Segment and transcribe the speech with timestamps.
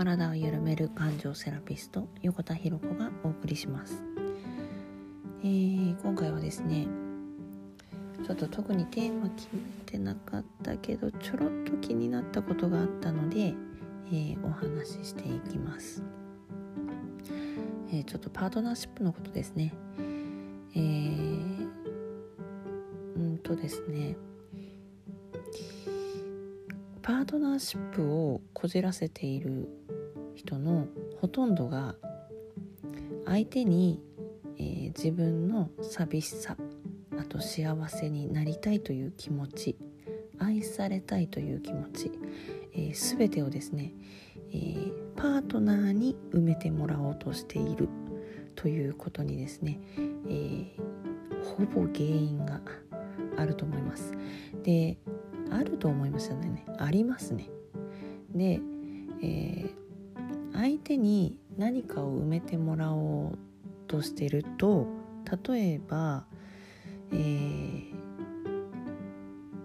[0.00, 4.02] 体を緩める感情セラピスト横田博子がお送りします、
[5.42, 6.86] えー、今回はですね
[8.24, 13.52] ちょっと特にテーマ決めてなかったけどちょろっと気になったことがあったので、
[14.06, 16.02] えー、お話ししていきます、
[17.92, 19.74] えー、ちょっとパートナーシップのことですね。
[20.74, 21.68] えー、
[23.16, 24.16] うんとですね
[27.02, 29.68] パートナーシップをこじらせている
[30.50, 30.88] 人の
[31.20, 31.94] ほとんどが
[33.24, 34.02] 相手に、
[34.58, 36.56] えー、自分の寂しさ
[37.16, 39.76] あと幸せになりたいという気持ち
[40.40, 42.10] 愛されたいという気持ち、
[42.72, 43.92] えー、全てをですね、
[44.52, 47.88] えー、パートナーに埋めてもらおうとしている
[48.56, 49.78] ということにですね、
[50.28, 50.74] えー、
[51.44, 52.60] ほぼ原因が
[53.36, 54.14] あると思います。
[54.64, 54.98] で
[55.52, 57.48] あると思いますよねありますね。
[58.34, 58.60] で、
[59.22, 59.80] えー、
[60.60, 63.38] 相手に何かを埋めてもらおう
[63.86, 64.86] としてると
[65.48, 66.26] 例えば
[67.12, 67.90] えー、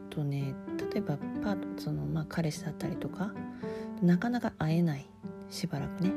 [0.09, 0.53] とね
[0.93, 3.33] 例えばパその、まあ、彼氏だったりとか
[4.01, 5.05] なかなか会えない
[5.49, 6.11] しばらくね、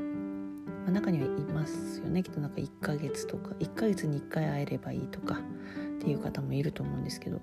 [0.84, 2.22] まあ、中にはいますよね。
[2.22, 7.40] きっとなんか1ヶ月とか1ヶ月に1回会えればいいとかっていう方もいると思うんですけど。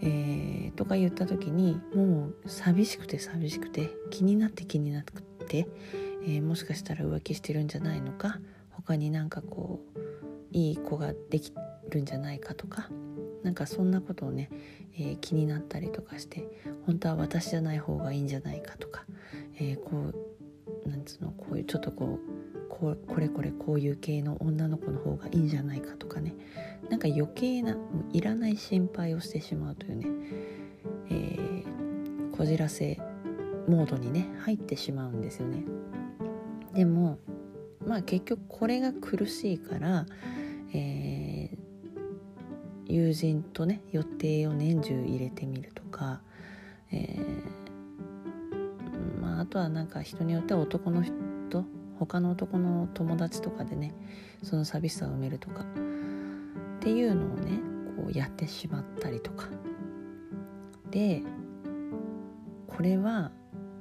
[0.00, 5.66] えー、とか言った時にもう寂しくて寂しくて気になって気になって、
[6.30, 8.38] えー、もしかしたら浮気してるんじゃないのか？
[8.72, 9.98] 他になんかこう
[10.52, 11.54] いい子ができ
[11.88, 12.90] るんじゃないかとか？
[13.42, 14.50] なんかそんなことをね、
[14.94, 16.46] えー、気になったりとかして
[16.84, 19.06] 本当は私じゃない方がいいんじゃないかとか、
[19.58, 20.12] えー、こ
[20.84, 21.30] うなんつうの？
[21.30, 26.34] こういうちょっとこうここれこれこういう系の女の子の方がいいんじゃないかとかね？
[26.90, 30.06] なんか余計なもういらない心配をしてしまうというね、
[31.10, 33.00] えー、こじらせ
[33.66, 35.64] モードにね入ってしまうんですよね。
[36.74, 37.18] でも
[37.86, 40.06] まあ結局これが苦しいから、
[40.74, 46.20] えー、友人とね予定を年中入れてみるとか、
[46.92, 51.14] えー、まあ、あとはなんか人によっては男の人
[51.98, 53.92] 他の男の友達とかでね
[54.42, 55.64] その寂しさを埋めるとかっ
[56.80, 57.58] ていうのをね
[57.96, 59.48] こうやってしまったりとか。
[60.90, 61.22] で
[62.66, 63.30] これは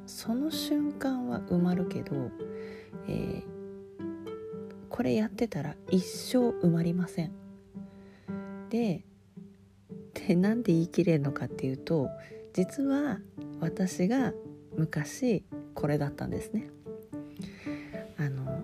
[0.08, 2.32] その瞬間は埋まるけど、
[3.08, 3.44] えー、
[4.90, 7.32] これやってたら一生埋まりません。
[8.70, 9.04] で
[10.14, 12.10] でなんで言い切れるのかっていうと
[12.54, 13.20] 実は
[13.60, 14.34] 私が
[14.76, 16.70] 昔これだったんですね。
[18.18, 18.62] あのも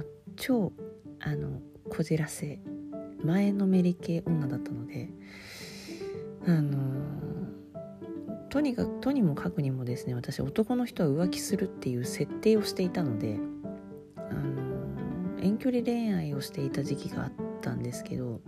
[0.00, 0.06] う
[0.36, 0.72] 超
[1.20, 2.58] あのこじらせ
[3.22, 5.10] 前のめり系女だったので
[6.46, 6.78] あの
[8.48, 13.38] とにかくとにもかくにもですね私男の人は浮気するっていう設定をしていたので
[15.40, 18.40] 遠距離恋愛をしていた時期があったんですけど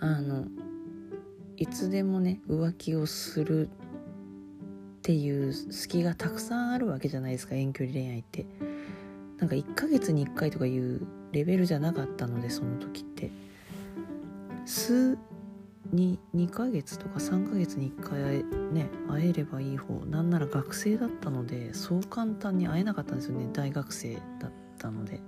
[0.00, 0.46] あの
[1.56, 3.70] いつでもね浮気をするっ
[5.02, 8.46] ていう隙がたくさんあるわけじゃないですか遠距離恋愛って。
[9.42, 13.32] なんか1ヶ月に1回とかいうレベルじゃなかったのでその時って
[14.64, 15.18] 数
[15.92, 25.20] に2ヶ月とか3ヶ月に1回ね会えればいい方なんなら学生だったのでそう簡単に会えなかったんですよね大学生だったので。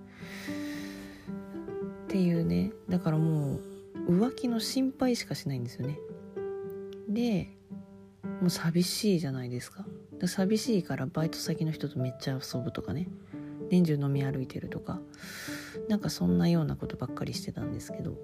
[2.14, 2.70] っていうね。
[2.88, 3.60] だからもう
[4.08, 5.98] 浮気の心配しかしないんですよね。
[7.08, 7.50] で
[8.41, 9.84] もう寂しいじゃないですか。
[10.25, 13.08] 寂しいからバイト先の人とめっちゃ遊ぶとかね。
[13.69, 15.00] 年中飲み歩いてるとか。
[15.88, 18.16] なんかそんなようなことばっかりしてたんですけど。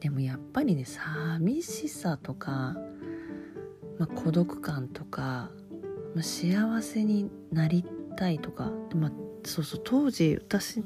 [0.00, 2.74] でもやっぱりね寂しさとか、
[3.98, 5.50] まあ、孤独感とか、
[6.14, 7.84] まあ、幸せになり
[8.16, 9.12] たいとか、まあ、
[9.44, 10.82] そうそう当時私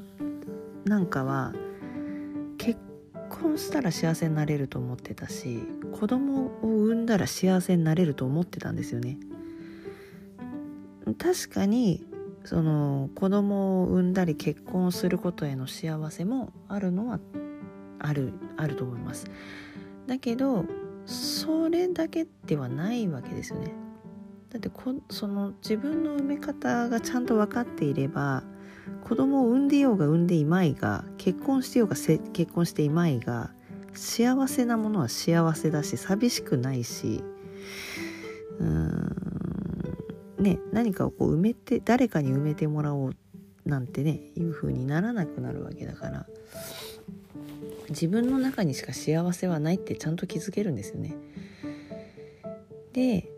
[0.83, 1.53] なんかは
[3.41, 5.63] 婚したら幸せになれると思ってたし
[5.99, 9.17] 子供を産んだら幸せになれると思ってたんですよね。
[11.17, 12.05] 確かに
[12.43, 17.19] その子供を産んだり結婚することへの幸せもあるのは
[17.99, 19.27] あるあると思います
[20.05, 20.65] だけど
[21.05, 23.73] それだけではないわけですよね
[24.49, 28.43] だってこその自分の産め方がちゃんと分かっていれば
[29.03, 33.51] 子供を産んでようが産んでいまいが結婚してようが結婚していまいが
[33.93, 37.23] 幸せなものは幸せだし寂しくないし
[38.59, 39.15] うーん
[40.39, 43.15] ね何かをこう埋めて誰かに埋めてもらおう
[43.65, 46.25] なんてねいう風にならなくなるわけだから
[47.89, 51.15] 自分の中にしか幸せはないってちゃんと気づけるんですよね。
[52.93, 53.29] で、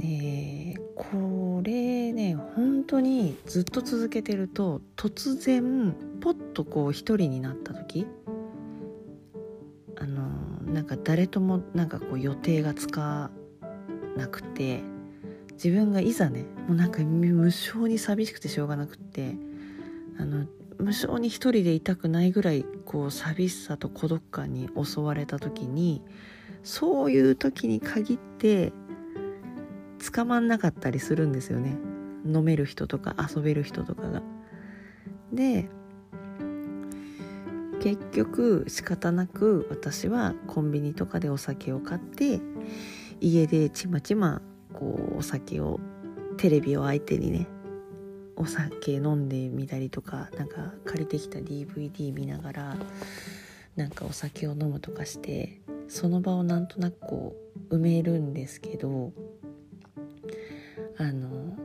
[0.00, 0.55] えー、
[0.96, 8.06] これね本当にずっと続けてると突然ポッとこう一人になった時
[9.98, 10.26] あの
[10.72, 13.30] なんか誰ともなんかこう予定がつか
[14.16, 14.80] なくて
[15.52, 19.36] 自分がいざねもうなんか無性に寂しくてしょうがなくって
[20.18, 20.46] あの
[20.78, 26.02] 無性に一人でいたくないぐらいこう寂しさと孤独感に襲われた時に
[26.62, 28.72] そういう時に限って
[29.98, 31.76] 捕まんなかったりするんですよね
[32.24, 34.22] 飲める人とか遊べる人とかが。
[35.32, 35.68] で
[37.80, 42.40] 結局仕方なく私はコンビニとかでお酒を買って
[43.20, 45.78] 家でちまちまこうお酒を
[46.36, 47.46] テレビを相手にね
[48.36, 52.76] お酒飲んでみたりとかなんか借りてきた DVD 見ながら
[53.76, 57.36] なんかお酒を飲むとかしてその場をなんとなくこ
[57.70, 59.12] う埋めるんですけど
[60.98, 61.56] あの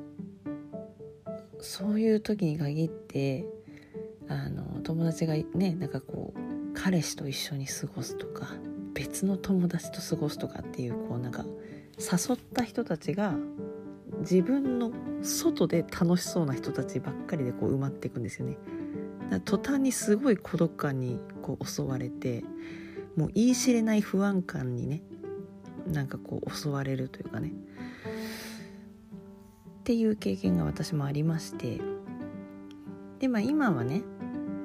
[1.60, 3.46] そういう時に限って
[4.28, 8.48] あの友達がねなんかこう彼氏と一緒に過ごすとか
[8.94, 11.46] 別の友達と過ごすとかっていうこうなんか
[11.98, 13.36] 誘った人たちが
[14.22, 14.92] 自分の
[15.22, 18.58] 外で楽しそうな人たちばっかりでこう埋まっていくんですよね。
[19.46, 22.44] 途端にすごい孤独感にこう襲われて
[23.16, 25.02] もう言い知れない不安感にね
[25.88, 27.54] なんかこう襲われるというかね
[29.92, 31.82] っていう経験が私もありまして
[33.20, 34.04] でまあ今はね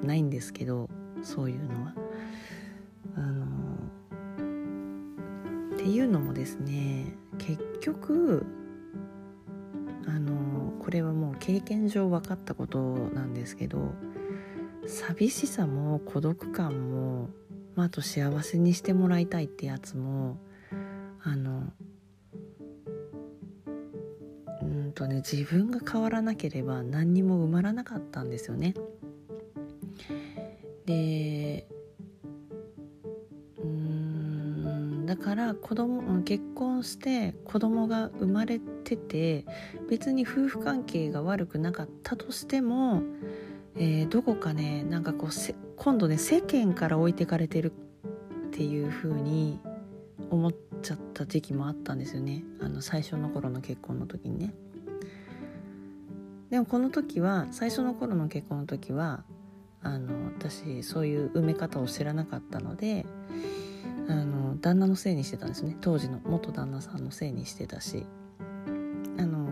[0.05, 0.88] ないんですけど
[1.25, 1.94] そういうのは。
[3.17, 3.44] あの
[5.75, 8.46] っていうのもですね結局
[10.06, 12.78] あのこれはもう経験上分かったこと
[13.12, 13.94] なんですけど
[14.87, 17.31] 寂しさも孤独感も、
[17.75, 20.38] まあ、あと幸せにしてもらいたいってやつも
[24.96, 28.75] とね自分が変わらなければ何にも埋まらなかったんですよね。
[30.87, 31.69] で
[33.62, 39.44] うんだから子供結婚して子供が生まれてて
[39.88, 43.02] 別に夫婦関係が悪くなかったとしても、
[43.76, 45.31] えー、どこかねなんかこう
[45.76, 47.72] 今度ね世間から置いてかれてる
[48.49, 49.60] っていう風に
[50.31, 54.54] 思っちゃった時期もあったんですよねあの最初の頃の結婚の時にね。
[56.50, 59.25] でもこの時は最初の頃の結婚の時は
[59.82, 63.06] あの私そういう埋め方を知らなかったので
[64.08, 65.76] あの旦那のせいにしてたんですね。
[65.81, 68.06] 当時の元旦那さんのせいにしてたし。
[69.19, 69.48] あの、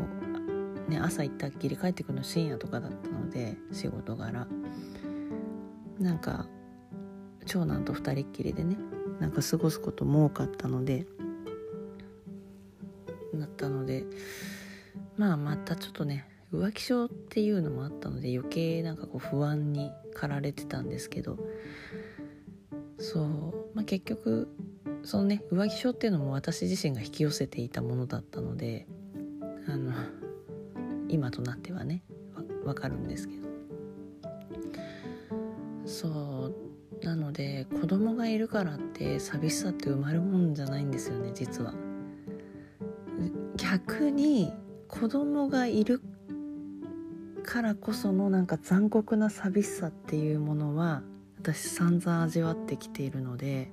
[0.88, 4.46] ね、朝行ったっきり帰ってくるの深夜とかだったので仕事柄。
[5.98, 6.46] なんか
[7.46, 8.76] 長男と2人っきりでね
[9.20, 11.06] なんか過ごすことも多かったので
[13.32, 14.04] なったので
[15.16, 21.38] まあまたちょっとね浮気症っていうのもあったので余計なんかこう不安に駆られてたんですけど
[22.98, 23.24] そう、
[23.74, 24.48] まあ、結局
[25.02, 28.86] そのね浮気症っていうのも私自身が引き寄せていたものだったので
[29.68, 29.92] あの
[31.08, 32.02] 今となってはね
[32.64, 33.48] わかるんですけど
[35.86, 36.52] そ
[37.02, 41.74] うなので子供がいるからって寂しさって生まるもんじゃないんですよね実は。
[43.56, 44.52] 逆に
[44.88, 46.00] 子供がいる
[47.44, 51.02] からこそのなんか残酷な寂しさっていうものは
[51.38, 53.70] 私散々味わってきているので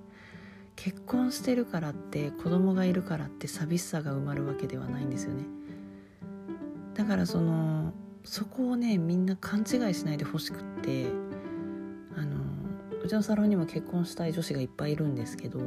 [0.75, 5.46] 結婚してるからって子供がいるからって寂しさが埋まるわけではないんですよね。
[6.94, 11.08] だからそのそこをねみんな勘違いしないでほしくって
[12.16, 12.38] あの
[13.04, 15.63] うちのサロンにも結婚したい女子がいっぱいいるんですけどあ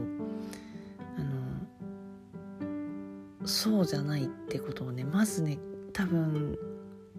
[3.41, 5.59] のそうじゃないってことをねまずね
[5.93, 6.59] 多分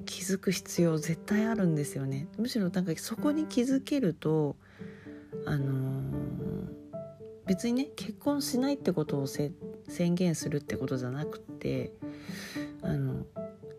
[0.05, 2.27] 気づく必要絶対あるんですよね。
[2.37, 4.55] むしろなんかそこに気づけると
[5.45, 6.67] あのー、
[7.45, 9.51] 別にね結婚しないってことを宣
[10.15, 11.91] 言するってことじゃなくて
[12.81, 13.25] あの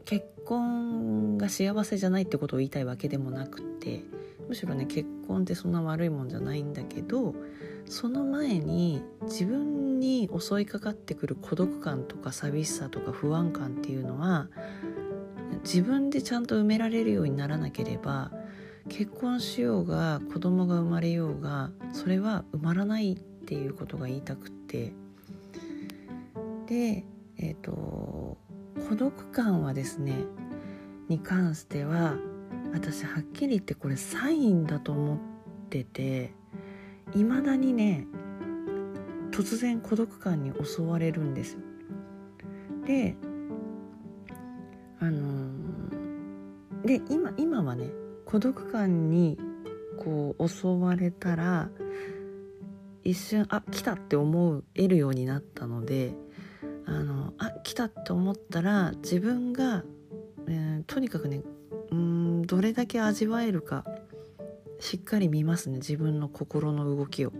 [0.05, 4.05] 結婚が幸せじゃないってことを言いたいわけでもなくて
[4.49, 7.35] むしろね結婚ってそんな悪いもんじゃないんだけど
[7.89, 14.49] その前に自分に襲いかかってくる孤独感とか寂しさとか不安感っていうのは
[15.67, 18.31] 自分でちゃんと埋められるようにならなければ
[18.89, 24.93] 結婚しようが子供が生まれようがそれは埋まらないっていうことが言いたくって
[26.69, 27.05] で
[27.39, 28.39] えっ、ー、と
[28.89, 30.15] 孤独感はですね
[31.09, 32.15] に関しては
[32.73, 35.19] 私はっきり言ってこれサインだと思っ
[35.69, 36.33] てて
[37.17, 38.07] いまだにね
[39.33, 41.61] 突然孤独感に襲われるんですよ。
[42.87, 43.17] で
[45.01, 47.91] あのー、で今今はね
[48.25, 49.39] 孤独感に
[49.99, 51.69] こう襲われたら
[53.05, 56.15] 一瞬あ来たって思えるようになったので
[56.87, 59.85] あのあ来たって思ったら自分が、
[60.49, 61.43] えー、とにかくね
[61.91, 63.85] うんどれだけ味わえるか
[64.81, 67.33] しっかり見ますね自分の心の動きを。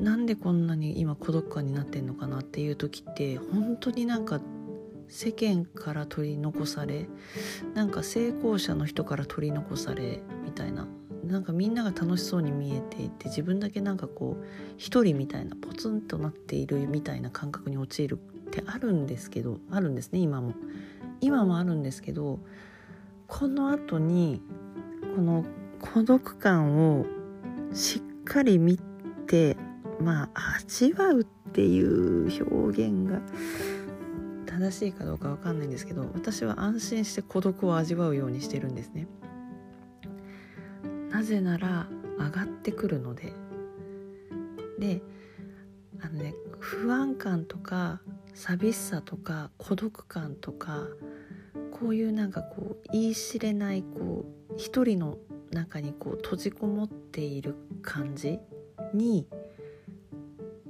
[0.00, 4.40] なんでこんなに今孤独感になってんのかなっていう時って本当になんか
[5.10, 7.06] 世間から取り残され
[7.74, 10.86] なんか成功者の人から取り残されみたいな。
[11.24, 14.44] なんかみんなが楽しそうに見えていて自分だけなんかこう
[14.78, 18.18] 一人みたいなポツンとなっているみたいな感覚に陥るっ
[18.50, 20.54] てあるんですけどあるんですね今も。
[21.20, 22.40] 今もあるんですけど
[23.26, 24.40] この後に
[25.14, 25.44] この
[25.80, 27.06] 孤独感を
[27.72, 28.78] しっかり見
[29.26, 29.56] て
[30.00, 33.20] まあ味わうっていう表現が
[34.60, 39.08] 正しいかどうか分かんないんですけど私は安心して孤独を味わうようにしてるんですね。
[41.08, 41.88] なぜなら
[42.18, 43.32] 上がってくるので。
[44.78, 45.02] で
[46.00, 48.00] あのね不安感とか
[48.34, 50.88] 寂しさとか孤独感とか
[51.70, 55.18] こういうなんかこう言い知れないこう一人の
[55.50, 58.38] 中にこう閉じこもっている感じ
[58.94, 59.26] に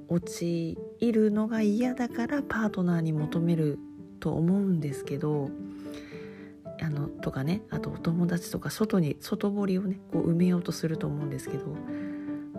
[0.08, 3.78] 陥いるのが嫌だからパートナーに求める
[4.20, 5.50] と思うんですけど
[6.82, 11.74] あのとかねあとお友達とか外に外堀をねこう埋めようとすると思うんですけど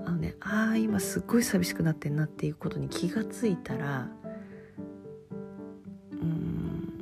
[0.05, 4.09] あのねああ今すっごい寂しくなってんなっていうことに気がついたら
[6.11, 6.93] うん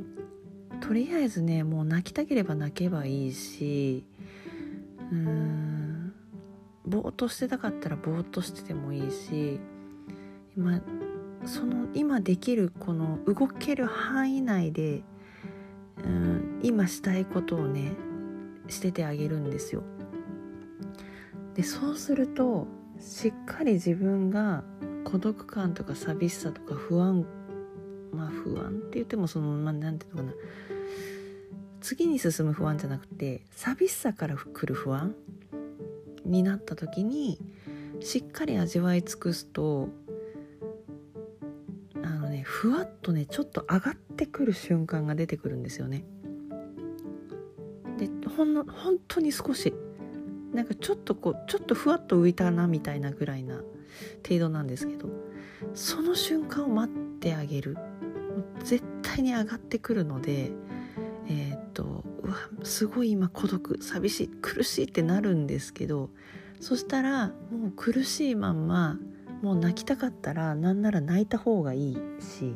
[0.82, 4.06] とりあえずねもう泣きたければ泣けばいいし
[5.12, 6.14] うん
[6.86, 9.60] ぼーっとしてたかったらぼーっとしててもいいし
[10.58, 10.82] 今
[11.46, 15.04] その今できるこの動ける範囲内で、
[16.04, 17.94] うん、今したいことをね
[18.68, 19.84] しててあげるんですよ。
[21.56, 22.68] でそうすると
[23.00, 24.64] しっかり自分が
[25.04, 27.26] 孤独感とか寂しさとか不安
[28.14, 30.34] まあ不安って言ってもそのまあていうのかな
[31.82, 35.16] 次に進む不安じゃなくて寂しさから来る不安
[36.26, 37.40] になった時に
[38.02, 39.90] しっかり味わい尽くすと
[42.60, 46.04] ふわっとねちょっと上がってくる瞬間が出てくるんですよね。
[47.98, 49.74] でほんの本当に少し
[50.54, 53.62] なんかちょっとこうちょっとふわっと浮いたなみたいなぐらいな
[54.28, 55.08] 程度なんですけど
[55.74, 57.78] その瞬間を待ってあげる
[58.66, 60.52] 絶対に上がってくるので
[61.30, 66.10] えー、っとうわすごい今孤独寂しい苦しいってなるんですけど
[66.60, 69.00] そしたらもう苦しいまんま
[69.42, 72.56] もう泣きたかったらなんなら泣いた方がいいし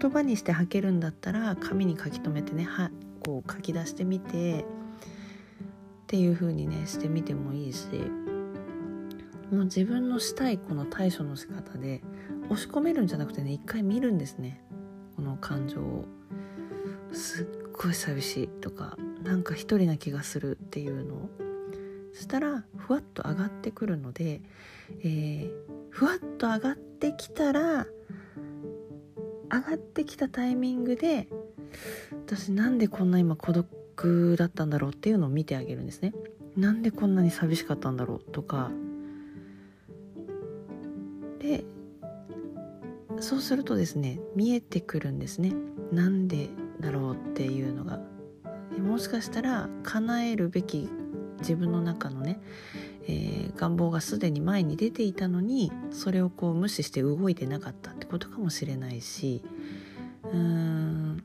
[0.00, 2.90] 言葉にして吐けるんだったら紙に書き留めてねは
[3.24, 4.64] こう書き出してみてっ
[6.06, 7.86] ていう風にねしてみてもいいし
[9.50, 12.02] もう自分のしたいこの対処の仕方で
[12.50, 14.62] 押し込めるんじゃなくてね一回見るんですね。
[15.16, 16.04] この感情を。
[17.12, 21.49] すっごい寂しいとかなんか一人な気がするっていうのを。
[22.20, 24.42] そしたらふわっと上がってくるので、
[25.02, 25.50] えー、
[25.88, 27.86] ふわっと上がってきたら
[29.50, 31.28] 上がってきたタイミングで
[32.26, 36.12] 私なんでこんな今孤独だったんだろうっていうのを見てあげるんですね。
[36.58, 38.70] なんでこんなに寂しかったんだろうとか。
[41.38, 41.64] で
[43.20, 45.54] そうするとですね見えてくるんですね。
[45.90, 46.50] なんで
[46.80, 47.98] だろうっていうのが。
[48.78, 50.90] もしかしたら叶えるべき
[51.40, 52.40] 自分の中のね、
[53.06, 59.42] えー、願望がすでに前に出ていたのにそれをこう無視して動いてなかったってことかもしれないし
[60.24, 61.24] うーん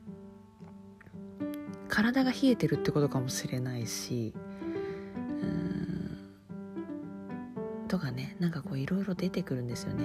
[1.88, 4.34] 体が冷えてるってことかもしれないし
[5.42, 6.18] うーん
[7.88, 10.04] とかねなんかこういろいろ出てくるんですよね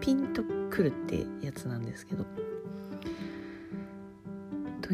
[0.00, 2.43] ピンとくるってやつなんですけど。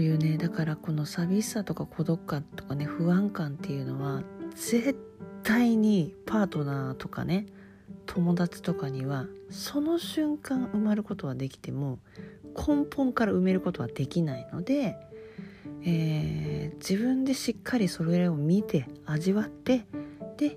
[0.00, 4.23] というねだからこの寂しさとか孤独感とかね不安感っていうのは
[4.54, 4.99] 絶
[5.42, 7.45] 対にパートナーとかね
[8.07, 11.99] 友達とかにはその瞬間埋まることはできても
[12.57, 14.97] 根本から埋めることはできないので、
[15.85, 19.85] えー、自分でしっかりそれを見て味わって
[20.38, 20.57] で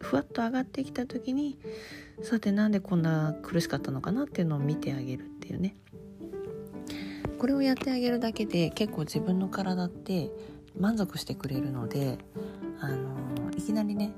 [0.00, 1.58] ふわっと上がってきた時に
[2.20, 5.76] さてなんでこんな苦しかったのかなっていうのを見てあげるっていうね。
[7.46, 10.32] これをやってあげるだけで結構自分の体って
[10.76, 12.18] 満足してくれるので、
[12.80, 14.16] あのいきなりね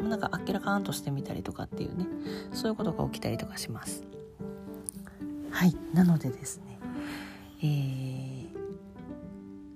[0.00, 2.06] もうなんかあっけらかんとしてみたりとかっていうね
[2.52, 4.04] そういうことが起きたりとかします。
[5.50, 6.78] はいなのでですね、
[7.60, 7.64] え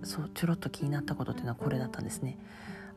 [0.04, 2.38] ー、そうちょろっと気になったことっていうのはこれだったんですね。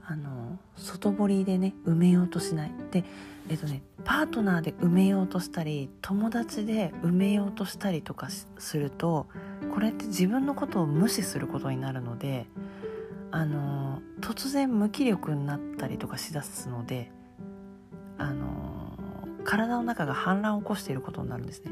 [0.06, 3.04] あの外堀でね埋めようとしないで
[3.50, 9.26] えっとねパートナーで埋めようとしたり友達で埋めようとしたりとかすると
[9.70, 12.48] これって自分のことを無視することになるので
[13.32, 17.12] あの突然無気力になったりとかしだすので
[18.18, 18.98] あの
[19.44, 21.72] 体の中が反乱を起こしていることになるんですね。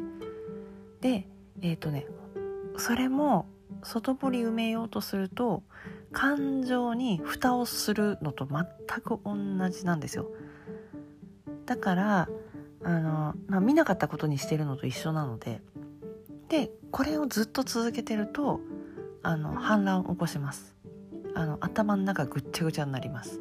[1.01, 1.27] で
[1.61, 2.05] えっ、とね
[2.77, 3.47] それも
[3.83, 5.63] 外堀埋めようとすると
[6.11, 8.65] 感情に蓋をするのと全
[9.01, 10.31] く同じなんですよ
[11.65, 12.29] だから
[12.83, 15.61] あの、まあ、見なかったことにしてるのと一緒なので
[16.49, 18.59] でこれをずっと続けてると
[19.21, 20.75] あの反乱を起こします。
[21.35, 23.39] あの頭の中ぐっちゃぐちゃになります。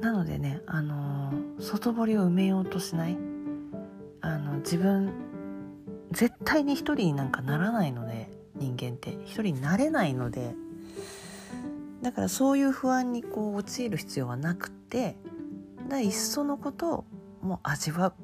[0.00, 3.16] なのでねあの外堀を埋めようとしない。
[4.20, 5.12] あの自分
[6.12, 9.18] 絶対に一人になんかならないので人間って。
[9.24, 10.54] 一人になれないので。
[12.02, 15.16] だからそういう不安にこう陥る必要はなくて。
[15.88, 17.04] だいっそのことを
[17.42, 18.14] もう味わう。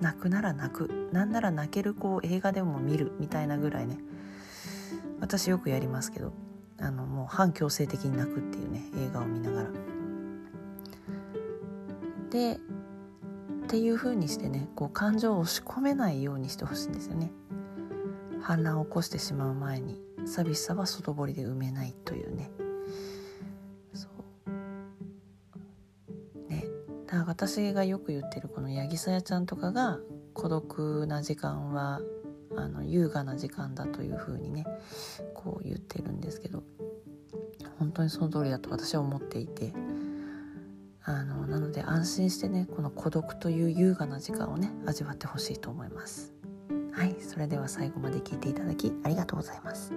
[0.00, 3.98] 泣くなら泣くなんなら泣けるこう映画でも見るみたいなぐらいね
[5.20, 6.32] 私よくやりますけど
[6.78, 9.70] あのもう反強制的に泣くっていうね映画を見ながら。
[12.30, 17.30] でっていう風にしてねこう感情を押し込めないようにしてほしいんですよね。
[18.42, 22.50] 反乱を起こしてしまう前に寂しさは外堀で埋めないというね
[27.26, 29.98] 私がよく言ってるこの八木さやちゃんとかが
[30.32, 32.00] 孤独な時間は
[32.56, 34.66] あの優雅な時間だというふうにね
[35.34, 36.62] こう言ってるんですけど
[37.78, 39.72] 本当にその通りだと私は思っていて
[41.04, 46.32] あのなので安心してねこの孤独という優雅な時間をね味わってほしいと思います。
[46.92, 49.92] はいそれでは最後まで聞いていただきありがとうございます